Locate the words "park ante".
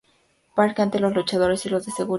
0.55-0.99